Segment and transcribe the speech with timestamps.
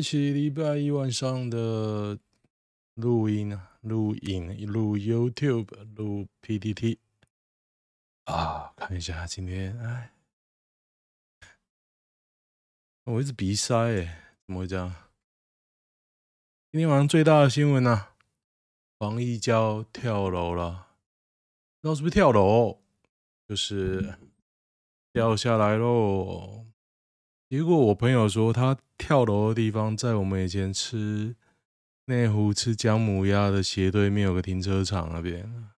[0.00, 2.18] 期礼拜一晚上的
[2.94, 6.98] 录音啊，录影录 YouTube 录 PPT
[8.24, 10.12] 啊，看一下今天哎，
[13.04, 14.94] 我一直鼻塞哎，怎么会这样？
[16.70, 18.14] 今天晚上最大的新闻呢、啊？
[18.98, 20.88] 黄义交跳楼了，
[21.80, 22.80] 那是不是跳楼，
[23.48, 24.18] 就是
[25.12, 26.66] 掉下来喽。
[27.48, 31.34] 结果我朋友说，他跳楼的地方在我们以前吃
[32.04, 35.70] 内湖吃姜母鸭的斜对面有个停车场那边。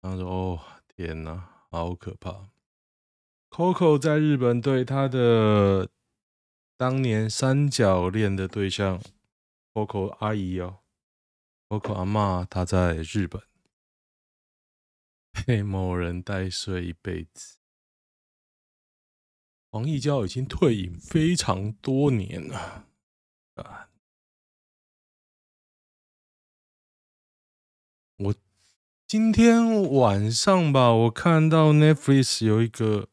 [0.00, 2.50] 他说：“哦，天哪，好可怕
[3.50, 5.88] ！”Coco 在日本对他的
[6.76, 9.02] 当年三角恋的对象
[9.74, 10.78] Coco 阿姨哦
[11.68, 13.42] ，Coco 阿嬷，她在日本
[15.44, 17.57] 被某人带睡一辈子。
[19.70, 22.86] 黄义交已经退隐非常多年了
[23.54, 23.90] 啊！
[28.16, 28.34] 我
[29.06, 33.08] 今天晚上吧，我看到 Netflix 有一个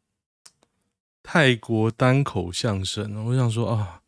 [1.21, 4.01] 泰国单口相声，我想说啊，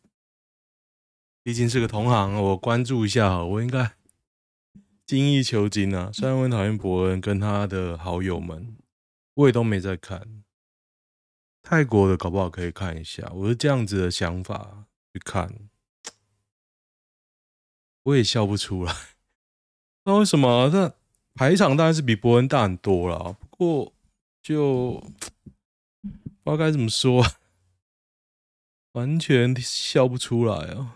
[1.43, 3.95] 毕竟是个同行，我关注一下，我应该
[5.05, 6.09] 精益求精啊。
[6.13, 8.77] 虽然我很讨厌伯恩跟他的好友们，
[9.33, 10.43] 我也都没在看。
[11.69, 15.67] 泰国的搞不好可以看一下，我是这样子的想法去看，
[18.03, 18.95] 我也笑不出来。
[20.05, 20.69] 那为什么？
[20.71, 20.95] 这
[21.35, 23.93] 排场当然是比博恩大很多了，不过
[24.41, 24.93] 就
[25.99, 27.21] 不知道该怎么说，
[28.95, 30.95] 完全笑不出来啊。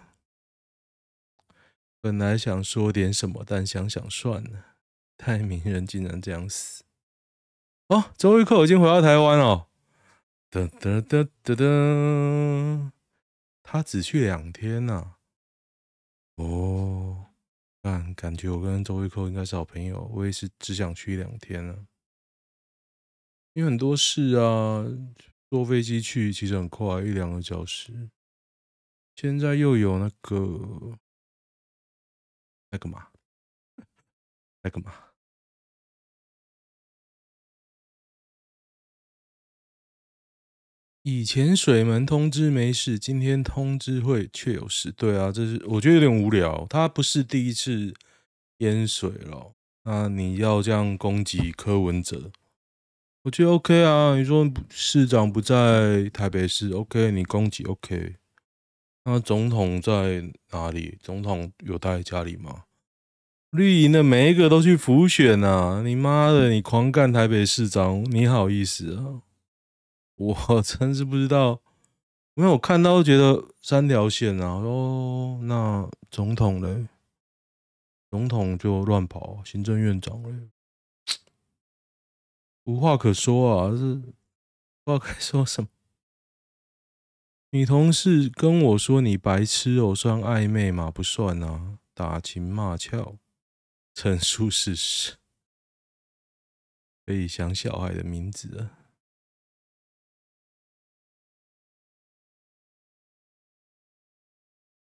[1.99, 4.77] 本来想说点什么，但想想算了，
[5.17, 6.85] 太名人竟然这样死。
[7.89, 9.67] 哦，周玉克已经回到台湾了。
[10.51, 12.91] 哒哒哒哒哒，
[13.63, 15.15] 他只去两天呐、
[16.35, 17.31] 哦，
[17.81, 20.03] 但感觉我跟周玉扣应该是好朋友。
[20.13, 21.87] 我也是只想去两天啊，
[23.53, 24.83] 因为很多事啊，
[25.49, 28.09] 坐飞机去其实很快，一两个小时。
[29.15, 30.99] 现在又有那个
[32.71, 33.07] 那个嘛，
[34.63, 34.93] 那个嘛。
[41.03, 44.91] 以前水门通知没事，今天通知会却有事。
[44.91, 46.67] 对啊，这是我觉得有点无聊。
[46.69, 47.91] 他不是第一次
[48.59, 49.53] 淹水了，
[49.83, 52.31] 那你要这样攻击柯文哲，
[53.23, 54.15] 我觉得 OK 啊。
[54.15, 58.17] 你说市长不在台北市，OK，你攻击 OK。
[59.05, 60.99] 那总统在哪里？
[61.01, 62.65] 总统有待在家里吗？
[63.49, 65.81] 绿营的每一个都去浮选啊！
[65.83, 69.25] 你妈的，你狂干台北市长，你好意思啊？
[70.21, 71.59] 我 真是不知道，
[72.35, 76.87] 因为我看到觉得三条线啊，哦，那总统嘞，
[78.09, 80.49] 总统就乱跑，行政院长嘞，
[82.65, 84.13] 无话可说啊，是不知
[84.85, 85.69] 道该说什么。
[87.49, 90.89] 女同事跟我说：“你白痴哦，算暧昧吗？
[90.89, 93.17] 不算啊，打情骂俏，
[93.93, 95.17] 陈述事实，
[97.05, 98.77] 可以想小孩的名字啊。”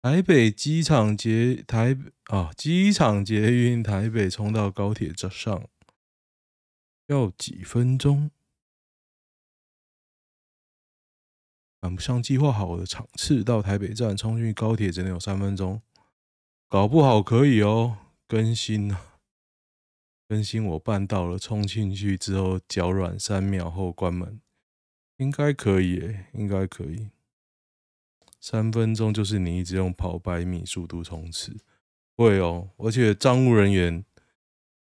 [0.02, 1.96] 台北机场捷台
[2.26, 5.70] 啊，机场捷运台北冲到高铁这上
[7.06, 8.32] 要几分钟？
[11.80, 15.84] 赶不上计划好的场次，到台北站冲去高铁只能有三分钟，
[16.68, 18.00] 搞不好可以哦。
[18.28, 19.20] 更新啊，
[20.28, 24.42] 更新我办到了，冲进去之后脚软三秒后关门，
[25.18, 27.10] 应该可以诶，应该可以。
[28.42, 31.56] 三分钟就是你一直用跑百米速度冲刺，
[32.18, 34.04] 会哦，而且站务人员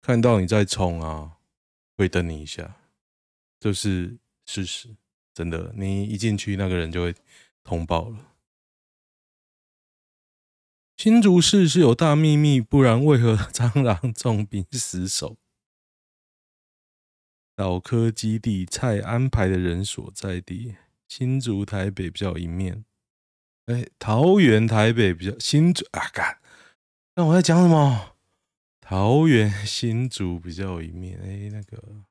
[0.01, 1.37] 看到你在冲啊，
[1.97, 2.77] 会瞪你一下，
[3.59, 4.95] 这是事实，
[5.33, 5.73] 真的。
[5.75, 7.13] 你一进去，那个人就会
[7.61, 8.33] 通报了。
[10.95, 15.37] 新竹市是有大秘密，不然为何蟑螂重兵死守？
[17.53, 20.77] 导科基地菜安排的人所在地，
[21.09, 22.85] 新竹台北比较一面。
[23.67, 26.39] 哎，桃园台北比较新竹啊，干！
[27.15, 28.15] 那我在讲什么？
[28.79, 31.19] 桃园新竹比较有一面。
[31.21, 32.03] 哎，那个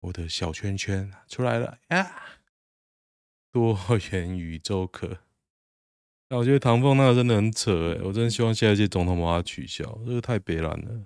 [0.00, 2.40] 我的小圈圈出来了呀！
[3.52, 3.78] 多
[4.12, 5.18] 元宇宙课。
[6.28, 11.04] 那我觉得唐凤那个真的很扯哎，我真的希望下一届总统把它取消，这个太北烂了。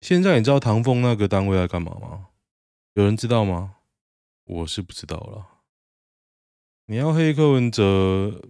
[0.00, 2.28] 现在你知道唐凤那个单位在干嘛吗？
[2.94, 3.77] 有人知道吗？
[4.48, 5.62] 我是不知道了。
[6.86, 8.40] 你要黑柯文哲，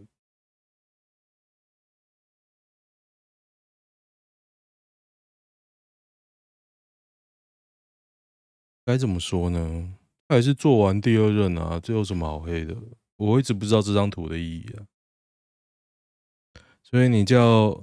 [8.85, 9.99] 该怎么说呢？
[10.29, 12.77] 他还是做完第二任啊，这有什么好黑的？
[13.17, 14.87] 我一直不知道这张图的意义啊。
[16.83, 17.83] 所以你叫。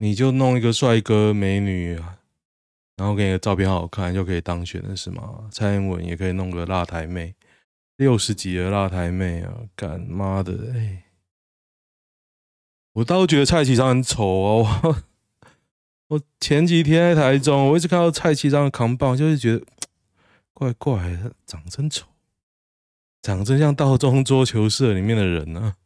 [0.00, 2.17] 你就弄一个帅哥美女啊，
[2.98, 5.48] 然后给你的照片好看，就可以当选了是吗？
[5.52, 7.34] 蔡英文也可以弄个辣台妹，
[7.96, 11.04] 六十几的辣台妹啊，干妈的哎！
[12.94, 15.04] 我倒觉得蔡其昌很丑哦。
[16.08, 19.64] 我，前几天在台中，我一直看到蔡其昌的扛棒，就是觉得
[20.52, 22.08] 怪怪的，长真丑，
[23.22, 25.76] 长真像道中桌球社里面的人、啊。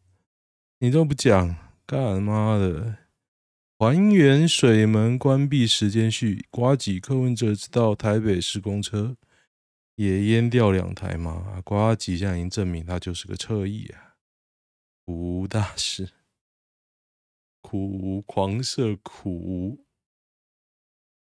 [0.79, 1.55] 你都不讲，
[1.85, 3.02] 干妈的！
[3.83, 9.17] 还原水门关闭时间序，呱吉柯文哲知道台北市公车
[9.97, 11.61] 也淹掉两台吗？
[11.63, 14.19] 呱吉现在已经证明他就是个侧翼啊！
[15.05, 16.13] 苦无大师，
[17.61, 19.85] 苦无狂射苦无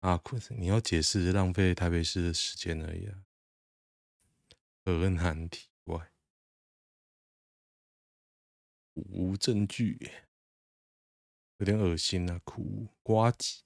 [0.00, 0.20] 啊！
[0.58, 3.24] 你要解释浪费台北市的时间而已啊！
[4.84, 6.12] 河南体外
[8.92, 9.98] 无证据。
[11.62, 12.40] 有点恶心啊！
[12.42, 13.62] 苦瓜子，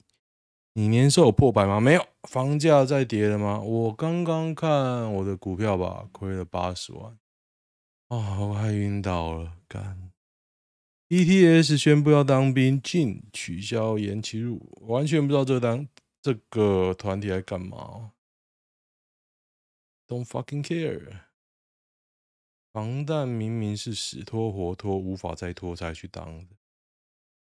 [0.75, 1.81] 你年收有破百吗？
[1.81, 3.59] 没有，房价在跌了吗？
[3.59, 7.19] 我刚刚看我的股票吧，亏了八十万，
[8.09, 9.57] 啊，我还晕倒了。
[9.67, 10.13] 干
[11.09, 15.89] ，BTS 宣布要当兵，禁取消延期入伍，完全不知道这当
[16.21, 18.13] 这个团体在干嘛。
[20.07, 21.21] Don't fucking care。
[22.75, 26.55] 防弹明明是死拖活拖，无法再拖才去当的。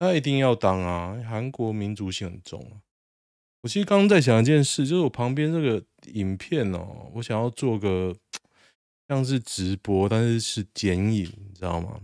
[0.02, 1.16] 他一定要当啊！
[1.30, 2.82] 韩国民族性很重啊。
[3.62, 8.16] 我其实刚刚在想一件事，就是我旁边这个影片哦，我想要做个
[9.08, 12.02] 像是直播，但是是剪影，你知道吗？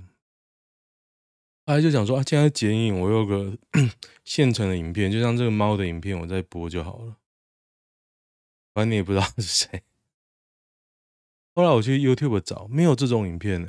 [1.65, 3.57] 后来就想说啊，既然剪影，我有个
[4.23, 7.17] 现成的影片，就像这个猫的影片，我再播就好了。
[8.75, 9.81] 反正你也不知道是谁。
[11.55, 13.67] 后来我去 YouTube 找，没有这种影片呢、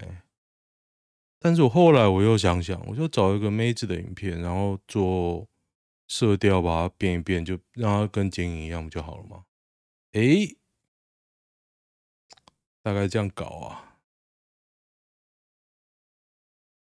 [1.40, 5.46] 但是我后来我又想想，我就找一个妹子的影片，然后做
[6.08, 9.44] 色调，把它变一变，就让它跟剪影一样不就好了吗？
[10.12, 10.56] 诶，
[12.82, 13.84] 大概这样搞啊。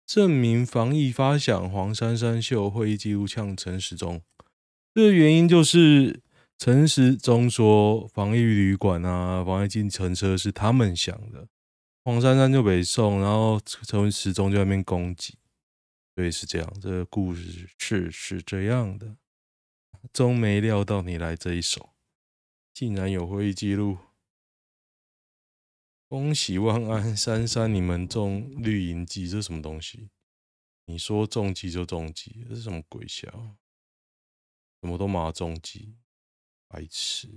[0.06, 4.22] 证明防疫发想，黄珊珊秀会议记录呛陈时中，
[4.94, 6.22] 这个原因就是
[6.58, 11.46] 陈时中说防疫旅馆啊，防疫进程车是他们想的。
[12.02, 15.38] 黄珊珊就北宋，然后陈时中就在那边攻击，
[16.14, 16.80] 所以是这样。
[16.80, 19.16] 这个故事是是这样的，
[20.12, 21.90] 真没料到你来这一手，
[22.72, 23.98] 竟然有会议记录。
[26.08, 30.08] 恭喜万安，珊珊你们中绿营机，这是什么东西？
[30.86, 33.30] 你说中计就中计，这是什么鬼笑？
[34.80, 35.98] 什么都马中计，
[36.66, 37.28] 白痴，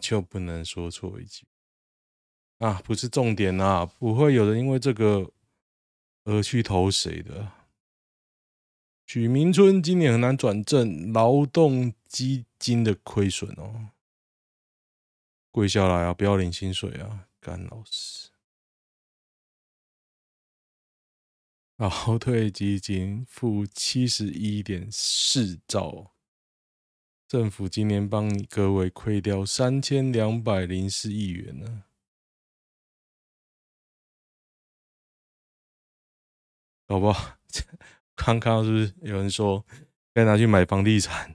[0.00, 1.48] 就不能说错一句。
[2.58, 5.30] 啊，不是重点啊，不会有人因为这个
[6.24, 7.52] 而去投谁的。
[9.06, 13.90] 许明春今年很难转正，劳动基金的亏损哦，
[15.50, 18.30] 跪下来啊，不要领薪水啊，干老师。
[21.76, 26.14] 劳退基金负七十一点四兆，
[27.28, 31.84] 政府今年帮你各位亏掉三千两百零四亿元呢。
[36.88, 37.36] 好不好？
[38.14, 39.64] 刚刚是不是有人说
[40.14, 41.34] 该拿去买房地产？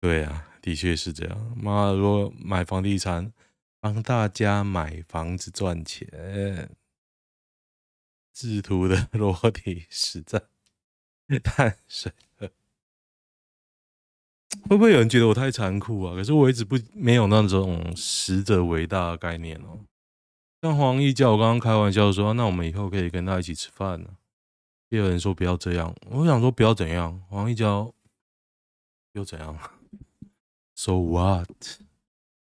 [0.00, 1.56] 对啊，的确是这样。
[1.56, 3.32] 妈的，如果买房地产，
[3.80, 6.76] 帮大家买房子赚钱，
[8.32, 10.42] 制图的 裸体实在
[11.42, 12.50] 太水了。
[14.68, 16.14] 会不会有人觉得我太残酷啊？
[16.14, 19.86] 可是我一直不没有那种死者为大的概念哦。
[20.64, 24.16] 像黄义交，我刚刚开玩笑说，那我们以后可以跟他一起吃饭呢。
[24.88, 27.92] 也有人说不要这样，我想说不要怎样，黄义交
[29.12, 29.58] 又怎样
[30.74, 31.50] ？So what？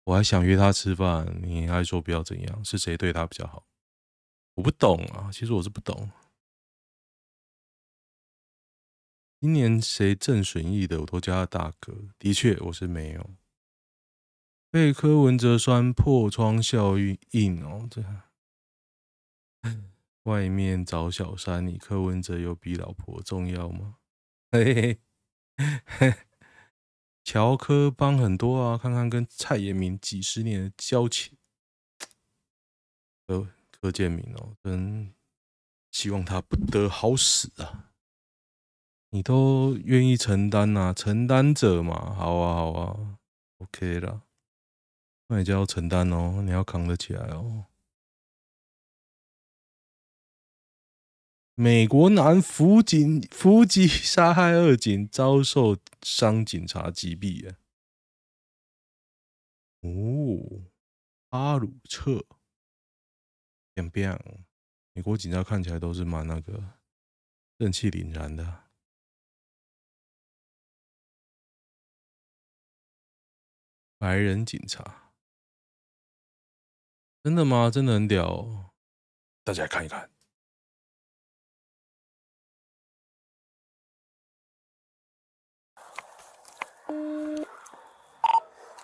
[0.04, 2.66] 我还想约他吃饭，你还说不要怎样？
[2.66, 3.64] 是谁对他比较好？
[4.56, 6.12] 我不懂啊，其实我是不懂。
[9.40, 11.94] 今年谁赠损益的，我都叫他大哥。
[12.18, 13.30] 的确，我是没有。
[14.72, 18.04] 被柯文哲酸破窗效应哦，这
[20.24, 23.96] 外面找小三，你柯文哲有比老婆重要吗？
[24.52, 25.00] 嘿
[25.56, 26.14] 嘿嘿，
[27.24, 31.36] 乔柯帮很多啊，看看跟蔡衍明几十年的交情。
[33.26, 35.14] 柯柯建明哦，真
[35.92, 37.92] 希望他不得好死啊。
[39.10, 40.94] 你都愿意承担呐、啊？
[40.94, 43.18] 承担者嘛，好啊，好啊
[43.58, 44.22] ，OK 了。
[45.32, 47.68] 那你就要承担哦，你要扛得起来哦。
[51.54, 57.56] 美国男辅警伏击杀害二警，遭受伤警察击毙。
[59.82, 60.72] 哦，
[61.30, 62.26] 阿鲁彻，
[63.76, 64.20] 变变，
[64.94, 66.80] 美国警察看起来都是蛮那个
[67.60, 68.64] 正气凛然的。
[73.98, 74.99] 白人警察，
[77.22, 77.70] 真的吗？
[77.70, 78.72] 真的很屌哦，
[79.44, 80.10] 大家来看一看。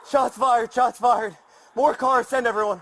[0.06, 0.68] Shots fired!
[0.68, 1.36] Shots fired!
[1.74, 2.25] More cars!
[2.25, 2.82] Send everyone!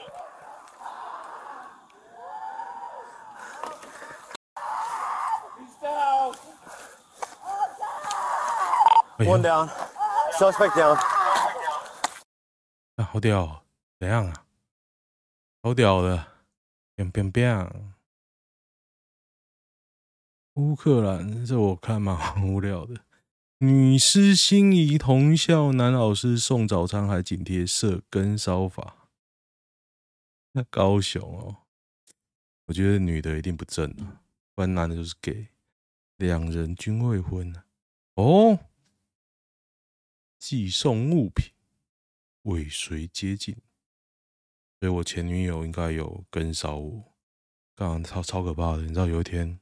[9.25, 9.69] One down.
[10.39, 10.95] Suspect down.
[12.95, 13.61] 啊，好屌哦！
[13.99, 14.45] 怎样啊？
[15.61, 16.27] 好屌的
[16.95, 17.69] ！biang biang biang。
[20.55, 23.01] 乌克兰，这我看蛮 无聊的。
[23.59, 29.07] 女师心仪同校男老师送早餐，还紧贴社跟骚法。
[30.53, 31.57] 那高雄哦，
[32.65, 34.21] 我觉得女的一定不正啊，
[34.55, 35.49] 不然男的就是 gay。
[36.17, 37.65] 两人均未婚啊
[38.15, 38.59] 哦。
[40.41, 41.53] 寄送物品，
[42.41, 43.55] 尾随接近，
[44.79, 47.13] 所以我前女友应该有跟骚我，
[47.75, 48.81] 刚刚超超可怕的。
[48.81, 49.59] 你知道有一天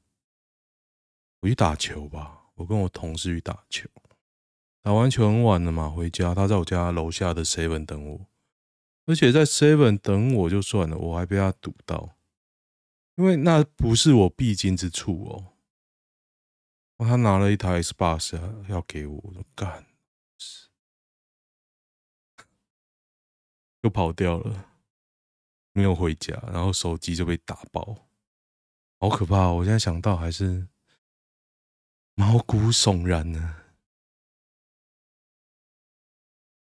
[1.42, 3.90] 我去打球吧，我跟我同事去打球，
[4.82, 8.28] 打完球很晚了嘛，回家他在我家楼下的 seven 等我，
[9.06, 12.16] 而且在 seven 等我就算了，我还被他堵到，
[13.16, 15.54] 因为那不是我必经之处哦。
[17.00, 19.89] 他拿了一台 Xbox 要给我，我干。
[23.82, 24.66] 就跑掉了，
[25.72, 28.10] 没有回家，然后手机就被打爆，
[29.00, 29.48] 好可怕！
[29.54, 30.68] 我现在想到还是
[32.14, 33.56] 毛骨悚然呢。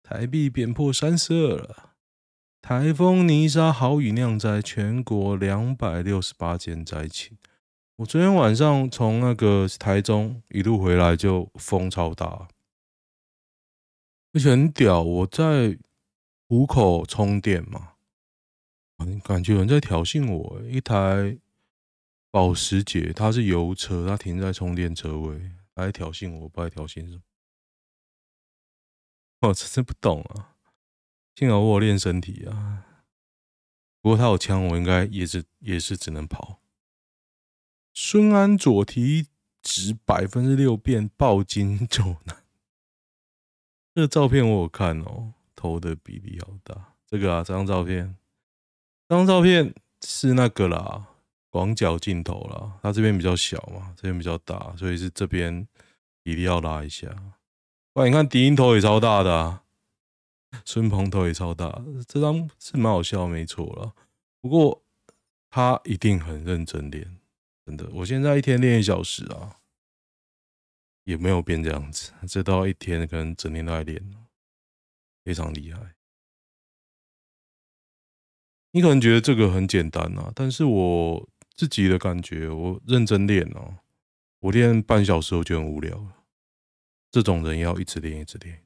[0.03, 1.95] 台币贬破三十二了，
[2.61, 7.39] 台风尼莎豪雨酿灾，全国两百六十八件灾情。
[7.95, 12.49] 我昨天晚上从那个台中一路回来，就风超大，
[14.33, 15.01] 而且很屌。
[15.01, 15.79] 我在。
[16.49, 17.93] 虎口充电嘛？
[19.23, 20.59] 感觉有人在挑衅我。
[20.63, 21.37] 一台
[22.31, 27.21] 保时捷，它是油车，它停在充电车位，来挑衅我，不知道挑衅什么。
[29.47, 30.57] 我真是不懂啊！
[31.35, 32.83] 幸好我练身体啊。
[34.01, 36.59] 不过他有枪，我应该也是也是只能跑。
[37.93, 39.27] 孙安佐体
[39.61, 42.43] 脂百分之六变暴金走男，
[43.93, 45.35] 这个照片我有看哦。
[45.59, 48.15] 头的比例好大，这个啊，这张照片，
[49.09, 51.05] 这张照片是那个啦，
[51.49, 55.67] 广角镜头啦，它这边比较小嘛，这边比较大，所以是这边
[56.23, 57.09] 比例要拉一下。
[57.95, 59.63] 哇，你看低音头也超大的啊，
[60.63, 63.91] 孙鹏头也超大，这张是蛮好笑，没错啦。
[64.39, 64.81] 不过
[65.49, 67.17] 他一定很认真练，
[67.65, 67.89] 真的。
[67.91, 69.57] 我现在一天练一小时啊，
[71.03, 72.13] 也没有变这样子。
[72.29, 74.01] 这到一天可能整天都在练，
[75.23, 75.95] 非常厉害。
[78.71, 83.79] 你可能觉得这个很简单啊，但是我自己的感觉，我认真练哦，
[84.39, 86.25] 我练半小时我就很无聊了。
[87.11, 88.63] 这种人要一直练，一直练，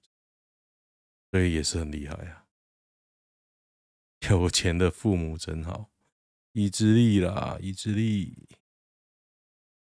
[1.31, 2.45] 所以也是很厉害啊。
[4.29, 5.89] 有钱的父母真好，
[6.51, 8.49] 意志力啦，意志力。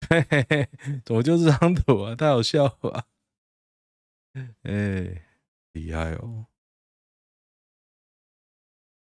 [0.10, 0.70] 嘿嘿嘿，
[1.04, 2.16] 怎么就这张图啊？
[2.16, 3.08] 太好笑了！
[4.64, 5.27] 哎，
[5.78, 6.48] 厉害哦。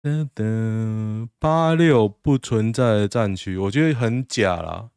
[0.03, 4.91] 噔噔，八六不存在的战区，我觉得很假啦。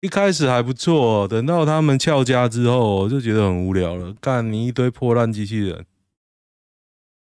[0.00, 4.14] 一开始还不错，等到他们翘家之后，我就觉得很无聊了。
[4.14, 5.86] 干你一堆破烂机器人，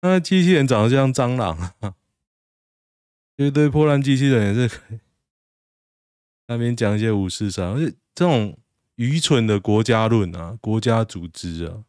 [0.02, 1.74] 那机器人长得像蟑螂，
[3.38, 4.82] 一堆破烂机器人也是。
[6.50, 8.58] 那边讲一些五四三，而且这种
[8.96, 11.84] 愚蠢的国家论啊，国家组织啊，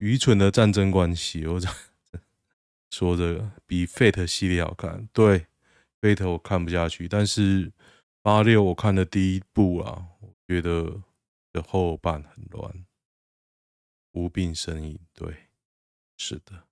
[0.00, 1.72] 愚蠢的战争关系，我讲。
[2.90, 5.46] 说这个比 Fate 系列好看，对
[6.00, 7.72] Fate 我看不下去，但是
[8.20, 11.00] 八六我看的第一部啊，我觉得
[11.52, 12.84] 的后半很乱，
[14.10, 15.50] 无病呻吟，对，
[16.16, 16.64] 是的，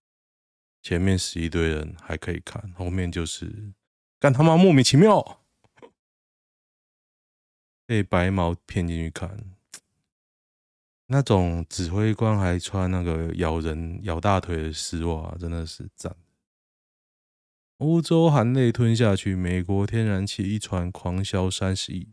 [0.82, 3.72] 前面十一堆人还可以看，后面就是
[4.18, 5.44] 干他妈莫名其妙，
[7.86, 9.56] 被白毛骗进去看，
[11.10, 16.14] 那种指挥官还穿那个咬人、咬大腿的丝袜，真的是赞。
[17.78, 22.12] 欧洲含泪吞下去，美国天然气一船狂销三十亿。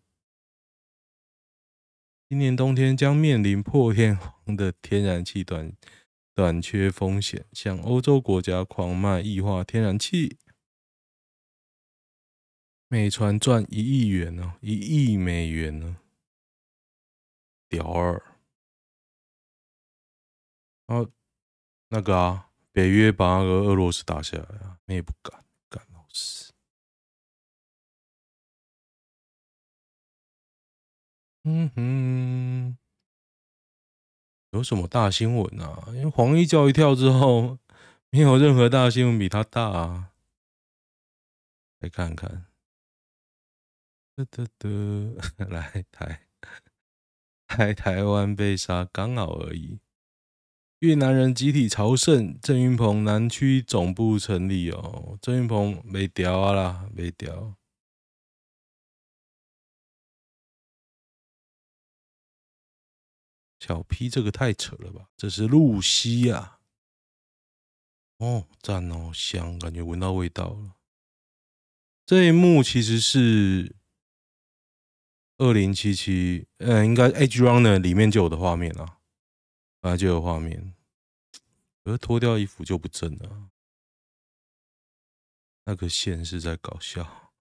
[2.30, 5.74] 今年冬天将面临破天荒的天然气短
[6.34, 10.38] 短缺风险，向欧洲国家狂卖液化天然气，
[12.88, 15.98] 每船赚一亿元哦，一亿美元呢，
[17.68, 18.35] 屌二。
[20.88, 21.06] 啊
[21.90, 26.52] 那个啊，北约把那个俄罗斯打下来啊，你也不敢，干老师。
[31.44, 32.78] 嗯哼，
[34.52, 35.84] 有什么大新闻啊？
[35.90, 37.60] 因为黄衣叫一跳之后，
[38.10, 40.12] 没有任何大新闻比他大啊。
[41.80, 42.48] 来看看，
[44.16, 46.28] 得得得， 来台，
[47.58, 49.80] 来台湾被杀刚好而已。
[50.80, 55.18] 越南人集体朝圣，郑云鹏南区总部成立哦。
[55.22, 57.56] 郑云鹏没屌啊啦，没屌。
[63.60, 65.08] 小 P 这个太扯了吧？
[65.18, 66.60] 这是露西啊。
[68.18, 70.76] 哦，赞哦，香，感觉闻到味道了。
[72.06, 73.76] 这一幕其实是
[75.38, 79.00] 二零七七，嗯，应该 Edge Runner 里面就有的画面啊。
[79.86, 80.74] 本来就有画面，
[81.84, 83.52] 而脱掉衣服就不正了。
[85.66, 87.32] 那个线是在搞笑。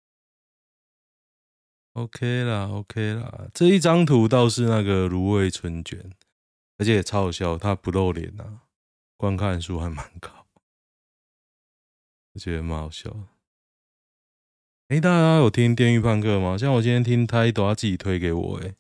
[1.95, 6.13] OK 啦，OK 啦，这一张图倒是那个芦苇春卷，
[6.77, 8.67] 而且也超好笑，他不露脸啊，
[9.17, 10.47] 观看数还蛮高，
[12.35, 13.11] 我觉得蛮好笑。
[14.89, 16.59] 哎、大家有听《电驭叛客》吗？
[16.59, 18.75] 像我今天听他都他自己推给我、欸，哎。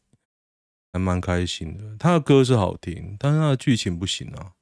[0.94, 4.52] 还蛮开心的，他的歌是好听，但是他的剧情不行啊。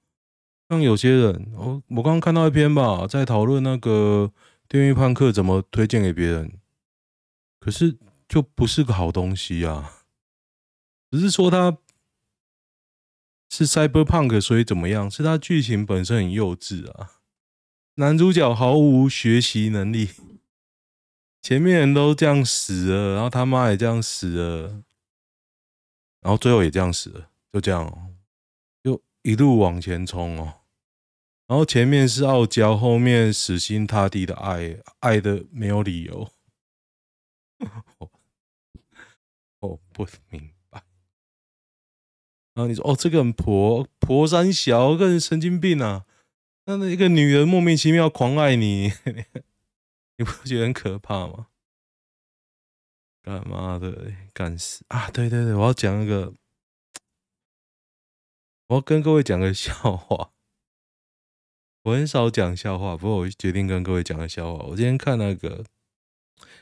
[0.71, 4.33] 像有些人，我我刚刚看到一篇吧，在讨论那个
[4.67, 6.55] 《电驭叛客》怎么推荐给别人，
[7.61, 9.99] 可是就不是个好东西啊。
[11.11, 11.77] 只是说他
[13.51, 15.11] 是 Cyberpunk，所以怎么样？
[15.11, 17.11] 是他剧情本身很幼稚啊，
[17.97, 20.09] 男主角毫无学习能力，
[21.43, 24.83] 前面人都这样死了，然后他妈也这样死了。
[26.23, 28.15] 然后最后也这样死了，就这样哦，
[28.83, 30.61] 就一路往前冲哦。
[31.49, 36.31] 然后前面是傲娇，后面死心塌地的爱，爱的没有理由。
[39.61, 40.83] 我不明白。
[42.55, 46.07] 然后你说哦，这个很婆婆三小，个人神经病啊！
[46.65, 48.93] 那那一个女人莫名其妙狂爱你，
[50.17, 51.49] 你不觉得很可怕吗？
[53.23, 54.13] 干嘛的？
[54.35, 55.09] 干死啊！
[55.11, 56.35] 对对对，我要讲一个，
[58.67, 60.33] 我要跟各位讲个笑话。
[61.85, 64.65] 我很少讲笑话，不过我决定跟各位讲个笑话。
[64.65, 65.65] 我今天看那个《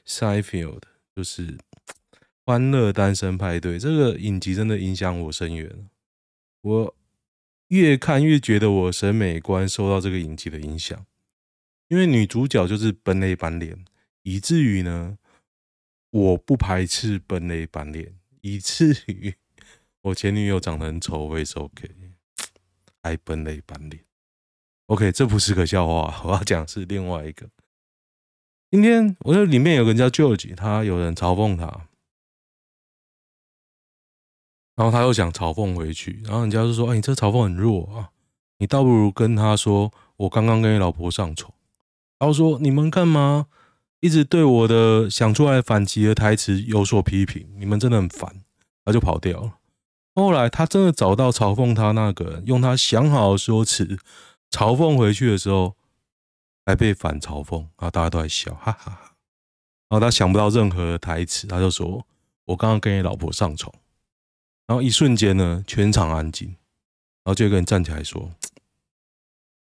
[0.07, 0.81] Seinfeld》，
[1.17, 1.57] 就是
[2.45, 5.89] 《欢乐单身派对》这个影集，真的影响我深远。
[6.61, 6.95] 我
[7.69, 11.07] 越看越觉得我审美观受到这个影集的影响，
[11.89, 13.83] 因为女主角就是本垒板脸，
[14.25, 15.17] 以至于呢。
[16.11, 19.35] 我不排斥本垒板脸，以至于
[20.03, 21.89] 我前女友长得很丑，我也是 OK。
[23.03, 24.05] 爱本垒板脸
[24.87, 27.49] ，OK，这不是个笑话，我要讲是另外一个。
[28.71, 31.89] 今天我觉得里面有个人叫 George，他有人嘲讽他，
[34.77, 38.11] 然后他又想嘲讽回去，然后人家就说：“哎，你这嘲讽很弱啊，
[38.59, 41.53] 你倒不如跟他说，我刚刚跟你老婆上床。”
[42.21, 43.47] 然后说：“你们干嘛
[44.01, 47.49] 一直对我的想出来反击的台词有所批评？
[47.57, 48.43] 你们真的很烦。”
[48.85, 49.59] 他就跑掉了。
[50.15, 53.85] 后来他真的找到嘲讽他那个人，用他想好的说辞
[54.51, 55.77] 嘲讽回去的时候。
[56.67, 59.17] 还被反嘲讽，然后大家都在笑，哈哈哈。
[59.89, 62.07] 然后他想不到任何的台词，他就说
[62.45, 63.75] ：“我刚刚跟你老婆上床。”
[64.69, 66.47] 然后一瞬间呢，全场安静。
[66.49, 66.57] 然
[67.25, 68.31] 后就有个人站起来说：“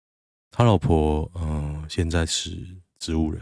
[0.52, 2.58] 他老婆，嗯、现在是
[2.98, 3.42] 植物人。”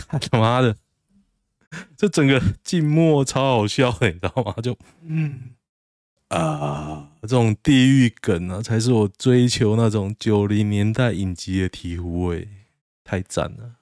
[0.00, 0.76] 看 他妈的，
[1.96, 4.54] 这整个静默超好笑的，你知道吗？
[4.62, 5.50] 就嗯。
[6.28, 12.46] 啊，这种地狱梗啊，才是我追求那种九零年代影集的醍醐味，
[13.02, 13.76] 太赞了！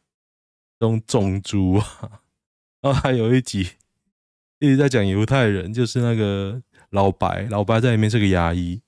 [0.79, 2.21] 这种种族啊，
[2.81, 3.71] 然后还有一集
[4.61, 8.81] 一直在讲犹太人，就是那个老白，老白在里面是个牙医，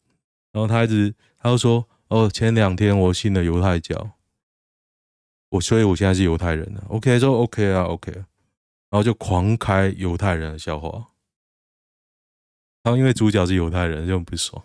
[0.52, 4.12] 然后他一直他就说：“哦，前两天我信了犹太教，
[5.50, 6.84] 我所以我现在是犹太人了。
[6.88, 8.24] ”OK，说 OK 啊，OK，然
[8.90, 11.12] 后就狂开犹太人的笑话。
[12.84, 14.64] 然后因为主角是犹太人，就很不爽，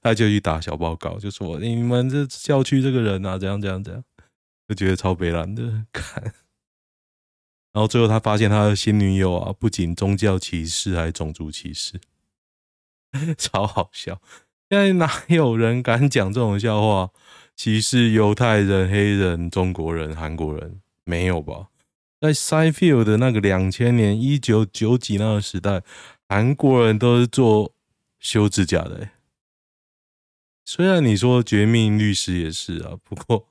[0.00, 4.02] 他就去打小报告，就说你们这校区这个人啊，怎样怎样怎样，
[4.66, 6.22] 就觉得超北烂的看。
[7.72, 12.00] 然后最后他发现他的新女友啊，不仅宗教歧视，还种族歧视，
[13.38, 14.20] 超好笑。
[14.70, 17.10] 现在哪有人敢讲这种笑话？
[17.56, 21.70] 歧视犹太人、黑人、中国人、韩国人，没有吧？
[22.20, 25.82] 在 Seinfeld 的那个两千年一九九几那个时代。
[26.28, 27.74] 韩国人都是做
[28.20, 29.10] 修指甲的，欸，
[30.64, 33.48] 虽然你说《绝命律师》也是啊，不过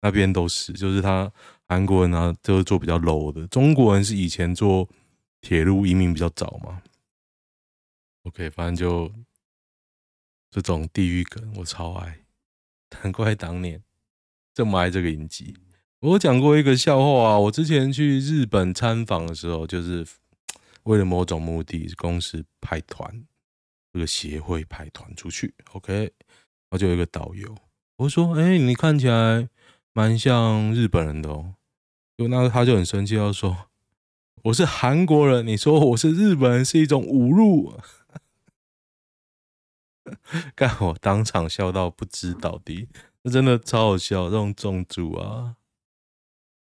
[0.00, 1.30] 那边都是，就是他
[1.68, 3.46] 韩国人啊，都是做比较 low 的。
[3.46, 4.88] 中国人是以前做
[5.40, 6.82] 铁路移民比较早嘛。
[8.24, 9.12] OK，反正就
[10.62, 12.20] 这种地狱梗我超爱，
[13.02, 13.82] 难怪当年
[14.54, 15.56] 这么爱这个影集。
[16.00, 20.06] 我讲过一个笑话啊，我之前去日本参访的时候，就是。
[20.84, 23.24] 为了某种目的，公司派团，
[23.90, 27.56] 这个协会派团出去，OK，然后就有一个导游，
[27.96, 29.48] 我说：“哎、你看起来
[29.94, 31.54] 蛮像日本人的哦。”
[32.18, 33.70] 就那他就很生气，要说
[34.44, 37.80] ：“我是韩国人，你说我是日本人是一种侮辱。”
[40.54, 42.88] 干我当场笑到不知倒地，
[43.22, 45.56] 那真的超好笑，这种种族啊，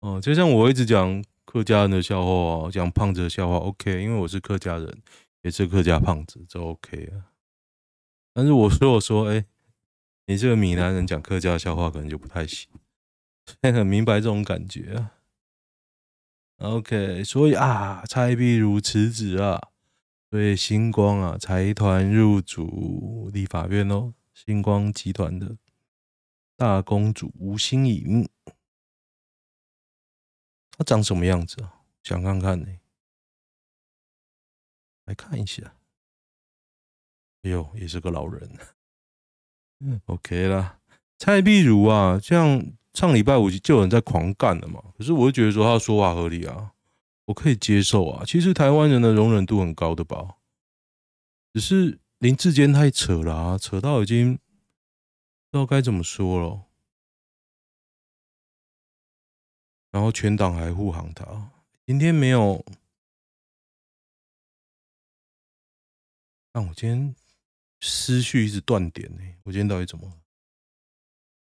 [0.00, 1.24] 哦，就像我一直讲。
[1.46, 5.02] 客家人的笑话啊，讲胖子的笑话，OK，因为我是客家人，
[5.42, 7.34] 也是客家胖子，这 OK 啊。
[8.32, 9.44] 但是我说我说，哎、
[10.26, 12.68] 你这个闽南人讲客家笑话可能就不太行，
[13.46, 15.10] 现在很明白这种感觉啊。
[16.58, 19.69] OK，所以啊，蔡壁如辞职啊，
[20.30, 25.56] 所以星光啊，财团入主立法院哦，星光集团的
[26.56, 28.28] 大公主吴欣颖，
[30.78, 31.82] 她长什么样子啊？
[32.04, 32.80] 想看看呢、欸，
[35.06, 35.74] 来看一下。
[37.42, 38.56] 哎呦，也是个老人。
[39.80, 40.78] 嗯，OK 啦。
[41.18, 44.92] 蔡碧如啊，像上礼拜五就有人在狂干了嘛。
[44.96, 46.72] 可是我就觉得说他说话合理啊，
[47.30, 48.24] 我可以接受啊。
[48.24, 50.36] 其实台湾人的容忍度很高的吧，
[51.52, 54.40] 只是林志坚太扯了啊，扯到已经不
[55.52, 56.66] 知道该怎么说了。
[59.92, 61.50] 然后全党还护航他，
[61.86, 62.64] 今天没有。
[66.52, 67.14] 但我今天
[67.80, 69.20] 思绪一直断点呢。
[69.44, 70.12] 我今天到底怎么？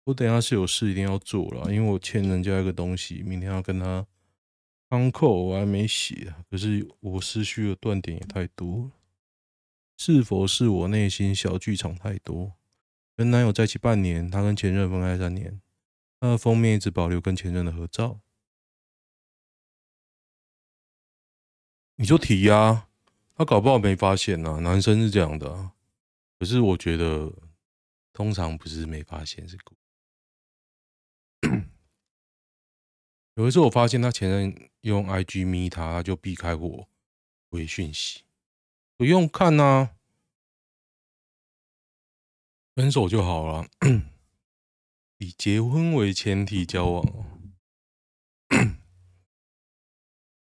[0.03, 4.05] 我等下是有事一定要做了，因为我欠人家一个东西，明天要跟他
[4.89, 6.33] 康扣，我还没写。
[6.49, 8.91] 可是我思绪的断点也太多，
[9.97, 12.53] 是否是我内心小剧场太多？
[13.15, 15.61] 跟男友在一起半年，他跟前任分开三年，
[16.19, 18.21] 他的封面一直保留跟前任的合照。
[21.95, 22.89] 你就提呀、啊，
[23.35, 24.59] 他搞不好没发现呐、啊。
[24.59, 25.71] 男生是这样的、
[26.39, 27.33] 可是我觉得
[28.13, 29.75] 通常不是没发现，是故
[33.35, 36.87] 有一次我发现他前任用 IG 密他，他就避开我
[37.49, 38.23] 回讯息，
[38.95, 39.95] 不用看呐、啊，
[42.75, 43.67] 分手就好了，
[45.17, 47.05] 以结婚为前提交往。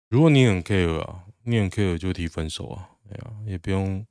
[0.09, 4.05] 如果你很 care 啊，你很 care 就提分手啊，哎呀，也不用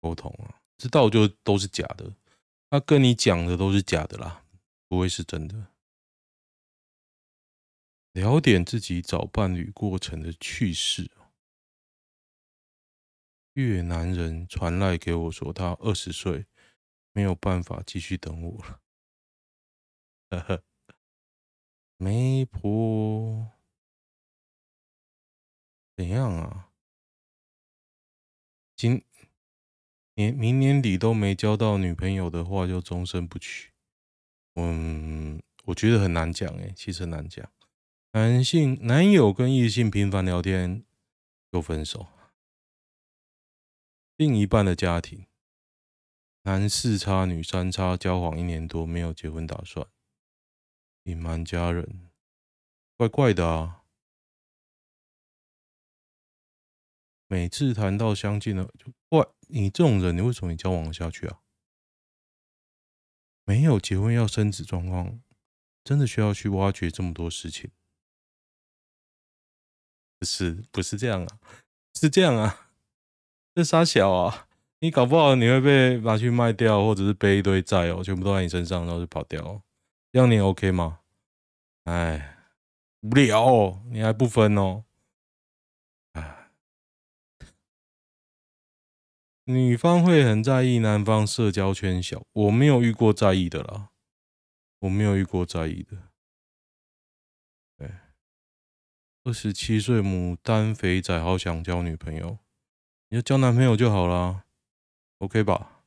[0.00, 2.12] 沟通啊，知道就都是假的，
[2.70, 4.44] 他跟你讲的都是假的啦，
[4.86, 5.71] 不会是真的。
[8.12, 11.10] 聊点自己找伴侣过程的趣事。
[13.54, 16.46] 越南人传来给我说，他二十岁
[17.12, 18.80] 没有办法继续等我了。
[20.30, 20.62] 呵呵，
[21.98, 23.50] 媒婆
[25.96, 26.70] 怎样啊？
[28.76, 29.04] 今
[30.14, 33.70] 年明年底都没交到女朋友的话，就终身不娶。
[34.54, 37.50] 嗯，我觉得很难讲诶，其实很难讲。
[38.14, 40.84] 男性男友跟异性频繁聊天
[41.50, 42.08] 就分手。
[44.16, 45.26] 另一半的家庭，
[46.42, 49.88] 男四叉女三叉，交往一年多没有结婚打算，
[51.04, 52.10] 隐瞒家人，
[52.98, 53.84] 怪怪的啊！
[57.28, 61.40] 每次谈到相近的，就怪你这种人，你为什么交往下去啊？
[63.46, 65.22] 没有结婚要生子状况，
[65.82, 67.70] 真的需要去挖掘这么多事情？
[70.22, 71.38] 不是，不是这样啊，
[71.94, 72.70] 是这样啊，
[73.56, 74.46] 这傻小啊，
[74.78, 79.60] 你搞不好你会被拿去卖掉，或者是背一堆债哦，全部都在你身上，然后就跑掉，
[80.12, 81.00] 这样你 OK 吗？
[81.86, 82.36] 哎，
[83.00, 84.84] 无聊哦，你还不分哦，
[86.12, 86.50] 哎，
[89.46, 93.88] 女方会很在意男方社交圈小，我没有遇过在意的啦，
[94.78, 96.11] 我没有遇过在意的。
[99.24, 102.38] 二十七岁牡丹肥仔，好想交女朋友，
[103.08, 104.44] 你就交男朋友就好啦
[105.18, 105.84] ，OK 吧？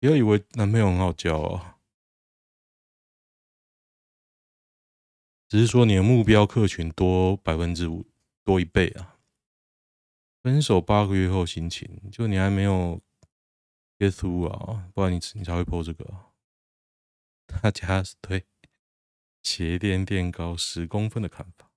[0.00, 1.78] 不要以为男朋友很好交啊，
[5.48, 8.04] 只是说你的目标客群多百分之五，
[8.42, 9.18] 多一倍啊。
[10.42, 13.00] 分手八个月后心情，就你还没有
[13.98, 16.32] get through 啊，不然你你才会 po 这个。
[17.46, 18.44] 大家对
[19.44, 21.70] 鞋垫垫高十公分的看法。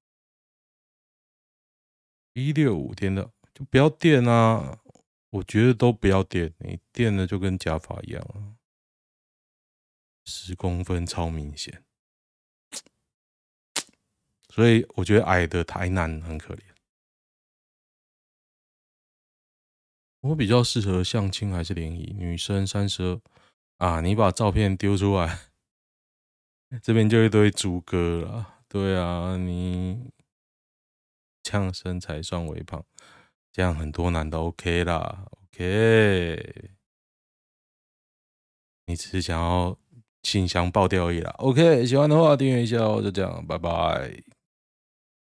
[2.34, 4.80] 一六五垫的就不要垫啊！
[5.32, 8.58] 我觉得都不要垫，你垫了就跟假发一样啊。
[10.26, 11.84] 十公分超明显，
[14.50, 16.62] 所以我觉得矮的台南很可怜。
[20.22, 22.14] 我比较适合相亲还是联谊？
[22.18, 23.22] 女生三十二
[23.78, 25.40] 啊，你把照片丢出来，
[26.82, 28.62] 这边就一堆猪哥了。
[28.68, 30.12] 对啊，你。
[31.50, 32.86] 这样身材算微胖，
[33.52, 36.70] 这样很多男的 OK 啦，OK。
[38.86, 39.76] 你只是想要
[40.22, 41.88] 信箱爆掉而已啦，OK。
[41.88, 44.22] 喜欢的话订阅一下哦，就这样，拜拜。